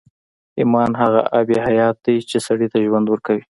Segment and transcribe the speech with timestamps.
[0.59, 3.43] ایمان هغه آب حیات دی چې سړي ته ژوند ورکوي